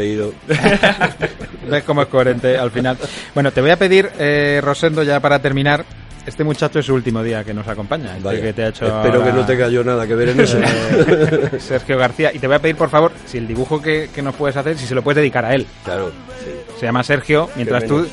leído. 0.00 0.32
¿Ves 1.68 1.84
cómo 1.86 2.02
es 2.02 2.08
coherente 2.08 2.56
al 2.56 2.70
final? 2.70 2.96
Bueno, 3.34 3.52
te 3.52 3.60
voy 3.60 3.70
a 3.70 3.76
pedir, 3.76 4.10
eh, 4.18 4.60
Rosendo, 4.62 5.02
ya 5.02 5.20
para 5.20 5.38
terminar, 5.38 5.84
este 6.26 6.44
muchacho 6.44 6.78
es 6.80 6.86
su 6.86 6.94
último 6.94 7.22
día 7.22 7.44
que 7.44 7.54
nos 7.54 7.66
acompaña. 7.66 8.12
este 8.16 8.22
Vaya, 8.24 8.42
que 8.42 8.52
te 8.52 8.64
ha 8.64 8.68
hecho 8.68 8.84
Espero 8.86 9.20
ahora, 9.20 9.30
que 9.32 9.38
no 9.38 9.46
tenga 9.46 9.68
yo 9.68 9.82
nada 9.84 10.06
que 10.06 10.14
ver 10.14 10.28
en 10.30 10.40
eso. 10.40 10.58
eh, 10.58 11.58
Sergio 11.60 11.96
García. 11.98 12.30
Y 12.34 12.38
te 12.38 12.46
voy 12.46 12.56
a 12.56 12.58
pedir, 12.58 12.76
por 12.76 12.90
favor, 12.90 13.12
si 13.26 13.38
el 13.38 13.46
dibujo 13.46 13.80
que, 13.80 14.10
que 14.14 14.22
nos 14.22 14.34
puedes 14.34 14.56
hacer, 14.56 14.76
si 14.78 14.86
se 14.86 14.94
lo 14.94 15.02
puedes 15.02 15.16
dedicar 15.16 15.44
a 15.44 15.54
él. 15.54 15.66
claro, 15.84 16.12
Se 16.80 16.86
llama 16.86 17.02
Sergio, 17.02 17.50
mientras 17.56 17.84
tú... 17.84 18.06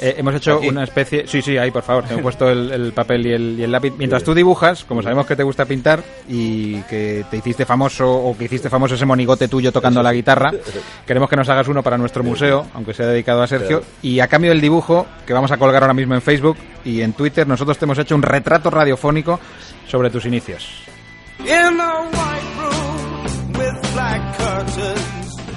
eh, 0.00 0.14
hemos 0.16 0.34
hecho 0.34 0.54
Aquí. 0.56 0.68
una 0.68 0.84
especie... 0.84 1.26
Sí, 1.26 1.42
sí, 1.42 1.58
ahí, 1.58 1.70
por 1.70 1.82
favor. 1.82 2.04
Te 2.04 2.14
he 2.14 2.18
puesto 2.18 2.48
el, 2.48 2.72
el 2.72 2.92
papel 2.94 3.26
y 3.26 3.32
el, 3.32 3.56
y 3.60 3.62
el 3.64 3.70
lápiz. 3.70 3.92
Mientras 3.98 4.24
tú 4.24 4.32
dibujas, 4.34 4.82
como 4.84 5.02
sabemos 5.02 5.26
que 5.26 5.36
te 5.36 5.42
gusta 5.42 5.66
pintar 5.66 6.02
y 6.26 6.80
que 6.84 7.26
te 7.30 7.36
hiciste 7.36 7.66
famoso 7.66 8.10
o 8.10 8.34
que 8.36 8.46
hiciste 8.46 8.70
famoso 8.70 8.94
ese 8.94 9.04
monigote 9.04 9.46
tuyo 9.46 9.72
tocando 9.72 10.02
la 10.02 10.14
guitarra, 10.14 10.50
queremos 11.06 11.28
que 11.28 11.36
nos 11.36 11.46
hagas 11.50 11.68
uno 11.68 11.82
para 11.82 11.98
nuestro 11.98 12.24
museo, 12.24 12.66
aunque 12.72 12.94
sea 12.94 13.06
dedicado 13.06 13.42
a 13.42 13.46
Sergio. 13.46 13.80
Claro. 13.80 13.84
Y 14.00 14.20
a 14.20 14.26
cambio 14.26 14.52
del 14.52 14.62
dibujo, 14.62 15.06
que 15.26 15.34
vamos 15.34 15.52
a 15.52 15.58
colgar 15.58 15.82
ahora 15.82 15.92
mismo 15.94 16.14
en 16.14 16.22
Facebook 16.22 16.56
y 16.82 17.02
en 17.02 17.12
Twitter, 17.12 17.46
nosotros 17.46 17.76
te 17.76 17.84
hemos 17.84 17.98
hecho 17.98 18.14
un 18.14 18.22
retrato 18.22 18.70
radiofónico 18.70 19.38
sobre 19.86 20.08
tus 20.08 20.24
inicios. 20.24 20.66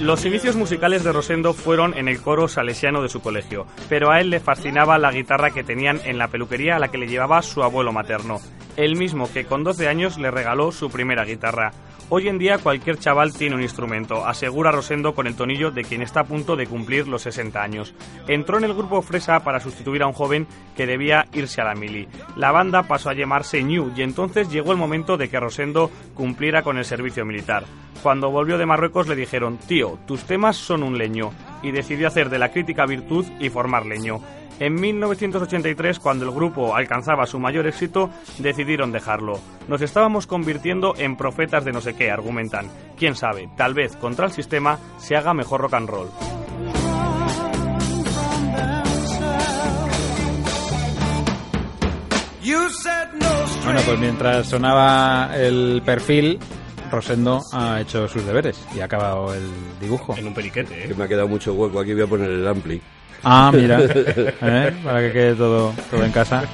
Los 0.00 0.26
inicios 0.26 0.56
musicales 0.56 1.04
de 1.04 1.12
Rosendo 1.12 1.54
fueron 1.54 1.96
en 1.96 2.06
el 2.06 2.20
coro 2.20 2.48
salesiano 2.48 3.00
de 3.00 3.08
su 3.08 3.22
colegio, 3.22 3.66
pero 3.88 4.10
a 4.10 4.20
él 4.20 4.28
le 4.28 4.40
fascinaba 4.40 4.98
la 4.98 5.10
guitarra 5.10 5.52
que 5.52 5.64
tenían 5.64 6.00
en 6.04 6.18
la 6.18 6.28
peluquería 6.28 6.76
a 6.76 6.78
la 6.78 6.88
que 6.88 6.98
le 6.98 7.08
llevaba 7.08 7.40
su 7.40 7.62
abuelo 7.62 7.94
materno, 7.94 8.38
el 8.76 8.96
mismo 8.96 9.32
que 9.32 9.46
con 9.46 9.64
12 9.64 9.88
años 9.88 10.18
le 10.18 10.30
regaló 10.30 10.70
su 10.70 10.90
primera 10.90 11.24
guitarra. 11.24 11.72
Hoy 12.08 12.28
en 12.28 12.38
día 12.38 12.58
cualquier 12.58 13.00
chaval 13.00 13.32
tiene 13.32 13.56
un 13.56 13.62
instrumento, 13.62 14.24
asegura 14.24 14.70
Rosendo 14.70 15.12
con 15.12 15.26
el 15.26 15.34
tonillo 15.34 15.72
de 15.72 15.82
quien 15.82 16.02
está 16.02 16.20
a 16.20 16.24
punto 16.24 16.54
de 16.54 16.68
cumplir 16.68 17.08
los 17.08 17.22
60 17.22 17.60
años. 17.60 17.94
Entró 18.28 18.58
en 18.58 18.64
el 18.64 18.74
grupo 18.74 19.02
Fresa 19.02 19.40
para 19.40 19.58
sustituir 19.58 20.04
a 20.04 20.06
un 20.06 20.12
joven 20.12 20.46
que 20.76 20.86
debía 20.86 21.26
irse 21.32 21.60
a 21.60 21.64
la 21.64 21.74
mili. 21.74 22.06
La 22.36 22.52
banda 22.52 22.84
pasó 22.84 23.10
a 23.10 23.14
llamarse 23.14 23.60
New 23.60 23.92
y 23.96 24.02
entonces 24.02 24.48
llegó 24.48 24.70
el 24.70 24.78
momento 24.78 25.16
de 25.16 25.28
que 25.28 25.40
Rosendo 25.40 25.90
cumpliera 26.14 26.62
con 26.62 26.78
el 26.78 26.84
servicio 26.84 27.24
militar. 27.24 27.64
Cuando 28.04 28.30
volvió 28.30 28.56
de 28.56 28.66
Marruecos 28.66 29.08
le 29.08 29.16
dijeron, 29.16 29.58
tío, 29.58 29.98
tus 30.06 30.22
temas 30.22 30.56
son 30.56 30.84
un 30.84 30.98
leño, 30.98 31.32
y 31.62 31.72
decidió 31.72 32.06
hacer 32.06 32.30
de 32.30 32.38
la 32.38 32.52
crítica 32.52 32.86
virtud 32.86 33.26
y 33.40 33.50
formar 33.50 33.84
leño. 33.84 34.20
En 34.58 34.74
1983, 34.74 35.98
cuando 35.98 36.24
el 36.24 36.30
grupo 36.30 36.74
alcanzaba 36.74 37.26
su 37.26 37.38
mayor 37.38 37.66
éxito, 37.66 38.10
decidieron 38.38 38.92
dejarlo. 38.92 39.38
Nos 39.68 39.82
estábamos 39.82 40.26
convirtiendo 40.26 40.94
en 40.96 41.16
profetas 41.16 41.64
de 41.64 41.72
no 41.72 41.80
sé 41.80 41.94
qué, 41.94 42.10
argumentan. 42.10 42.70
Quién 42.98 43.14
sabe, 43.14 43.48
tal 43.56 43.74
vez 43.74 43.96
contra 43.96 44.26
el 44.26 44.32
sistema 44.32 44.78
se 44.98 45.16
haga 45.16 45.34
mejor 45.34 45.60
rock 45.60 45.74
and 45.74 45.88
roll. 45.88 46.08
Bueno, 53.64 53.80
pues 53.84 53.98
mientras 53.98 54.46
sonaba 54.46 55.36
el 55.36 55.82
perfil, 55.84 56.38
Rosendo 56.90 57.42
ha 57.52 57.80
hecho 57.80 58.08
sus 58.08 58.24
deberes 58.24 58.58
y 58.76 58.80
ha 58.80 58.84
acabado 58.84 59.34
el 59.34 59.42
dibujo. 59.80 60.14
En 60.16 60.26
un 60.28 60.34
periquete, 60.34 60.84
¿eh? 60.84 60.88
que 60.88 60.94
me 60.94 61.04
ha 61.04 61.08
quedado 61.08 61.28
mucho 61.28 61.52
hueco. 61.54 61.80
Aquí 61.80 61.92
voy 61.94 62.02
a 62.02 62.06
poner 62.06 62.30
el 62.30 62.46
ampli. 62.46 62.80
Ah, 63.24 63.50
mira, 63.52 63.80
¿eh? 63.82 64.72
para 64.84 65.00
que 65.00 65.12
quede 65.12 65.34
todo, 65.34 65.72
todo 65.90 66.04
en 66.04 66.12
casa. 66.12 66.44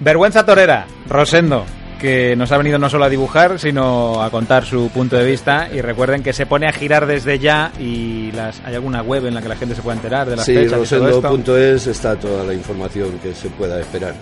Vergüenza 0.00 0.44
torera, 0.44 0.86
Rosendo, 1.08 1.64
que 2.00 2.34
nos 2.34 2.50
ha 2.50 2.58
venido 2.58 2.78
no 2.78 2.90
solo 2.90 3.04
a 3.04 3.08
dibujar, 3.08 3.58
sino 3.60 4.20
a 4.22 4.30
contar 4.30 4.64
su 4.64 4.88
punto 4.90 5.16
de 5.16 5.24
vista. 5.24 5.68
Y 5.72 5.80
recuerden 5.80 6.22
que 6.22 6.32
se 6.32 6.46
pone 6.46 6.66
a 6.66 6.72
girar 6.72 7.06
desde 7.06 7.38
ya 7.38 7.70
y 7.78 8.32
las, 8.32 8.60
hay 8.64 8.74
alguna 8.74 9.02
web 9.02 9.26
en 9.26 9.34
la 9.34 9.42
que 9.42 9.48
la 9.48 9.56
gente 9.56 9.74
se 9.76 9.82
pueda 9.82 9.96
enterar 9.96 10.28
de 10.28 10.36
las 10.36 10.44
Sí, 10.44 10.54
fechas 10.54 10.72
y 10.86 10.94
todo 10.96 11.08
esto. 11.08 11.20
rosendo.es 11.28 11.86
está 11.86 12.16
toda 12.16 12.44
la 12.44 12.54
información 12.54 13.18
que 13.22 13.32
se 13.34 13.48
pueda 13.50 13.78
esperar. 13.80 14.14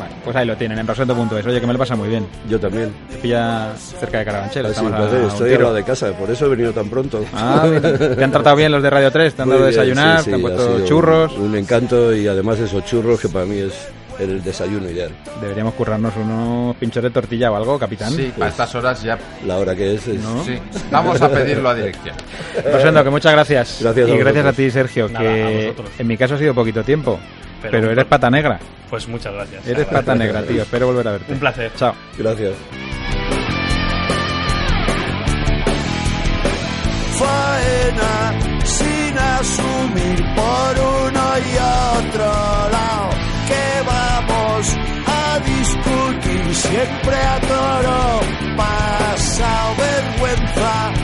Bueno, 0.00 0.14
pues 0.24 0.36
ahí 0.36 0.46
lo 0.46 0.56
tienen, 0.56 0.78
en 0.78 0.86
rosendo.es. 0.86 1.46
Oye, 1.46 1.60
que 1.60 1.66
me 1.66 1.72
lo 1.72 1.78
pasa 1.78 1.94
muy 1.96 2.08
bien. 2.08 2.26
Yo 2.48 2.58
también. 2.58 2.92
Te 3.10 3.18
pilla 3.18 3.68
cerca 3.76 4.18
de 4.18 4.24
Carabanchel. 4.24 4.66
Ah, 4.66 4.72
sí, 4.74 4.84
a- 4.84 4.96
a 4.96 5.26
estoy 5.28 5.48
tiro. 5.50 5.56
al 5.58 5.62
lado 5.64 5.74
de 5.74 5.84
casa, 5.84 6.12
por 6.12 6.30
eso 6.30 6.46
he 6.46 6.48
venido 6.48 6.72
tan 6.72 6.88
pronto. 6.88 7.24
Ah, 7.34 7.66
te 8.16 8.24
han 8.24 8.32
tratado 8.32 8.56
bien 8.56 8.72
los 8.72 8.82
de 8.82 8.90
Radio 8.90 9.10
3, 9.10 9.34
te 9.34 9.42
han 9.42 9.48
Muy 9.48 9.56
dado 9.58 9.68
bien, 9.68 9.78
desayunar, 9.80 10.18
sí, 10.22 10.30
te 10.30 10.34
han 10.34 10.40
sí, 10.40 10.46
ha 10.46 10.48
puesto 10.56 10.86
churros. 10.86 11.32
Un, 11.36 11.42
un 11.42 11.56
encanto 11.56 12.14
y 12.14 12.26
además 12.26 12.58
esos 12.58 12.84
churros 12.84 13.20
que 13.20 13.28
para 13.28 13.44
mí 13.44 13.58
es 13.58 13.72
el 14.18 14.42
desayuno 14.42 14.90
ideal. 14.90 15.10
Deberíamos 15.40 15.72
currarnos 15.74 16.12
unos 16.16 16.76
pinchos 16.76 17.02
de 17.02 17.08
tortilla 17.10 17.50
o 17.50 17.56
algo, 17.56 17.78
capitán. 17.78 18.12
Sí, 18.12 18.30
a 18.40 18.48
estas 18.48 18.74
horas 18.74 19.02
ya. 19.02 19.18
La 19.46 19.56
hora 19.56 19.74
que 19.74 19.94
es, 19.94 20.06
es 20.08 20.20
¿No? 20.20 20.44
Sí, 20.44 20.58
vamos 20.90 21.20
a 21.22 21.28
pedirlo 21.30 21.70
a 21.70 21.74
dirección. 21.74 22.14
Rosendo, 22.70 23.02
que 23.04 23.10
muchas 23.10 23.32
gracias. 23.32 23.78
Gracias 23.80 24.08
a 24.08 24.10
y 24.10 24.18
gracias 24.18 24.44
a 24.46 24.52
ti, 24.52 24.70
Sergio, 24.70 25.08
Nada, 25.08 25.20
a 25.20 25.22
que 25.32 25.74
en 25.98 26.06
mi 26.06 26.16
caso 26.18 26.34
ha 26.34 26.38
sido 26.38 26.54
poquito 26.54 26.82
tiempo. 26.84 27.18
Pero, 27.62 27.90
eres 27.90 28.04
pata 28.04 28.30
negra. 28.30 28.58
Pues 28.88 29.06
muchas 29.08 29.32
gracias. 29.32 29.66
Eres 29.66 29.86
pata 29.86 30.14
negra, 30.14 30.42
tío. 30.42 30.62
Espero 30.62 30.86
volver 30.86 31.08
a 31.08 31.12
verte. 31.12 31.32
Un 31.32 31.38
placer. 31.38 31.72
Chao. 31.76 31.94
Gracias. 32.18 32.54
Faena 37.18 38.40
sin 38.64 39.18
asumir 39.18 40.24
por 40.34 40.78
uno 40.78 41.38
y 41.38 42.08
otro 42.08 42.24
lado 42.24 43.10
que 43.48 43.82
vamos 43.86 44.76
a 45.06 45.38
discutir 45.40 46.54
siempre 46.54 47.16
a 47.16 47.40
toro 47.40 48.20
pasado 48.56 49.76
vergüenza 49.76 50.99